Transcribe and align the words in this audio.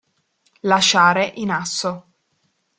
Lasciare 0.61 1.31
in 1.35 1.51
asso. 1.51 2.05